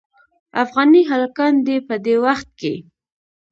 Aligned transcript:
افغاني 0.63 1.01
هلکان 1.11 1.53
دې 1.65 1.77
په 1.87 1.95
دې 2.05 2.15
وخت 2.25 2.47
کې. 2.59 2.73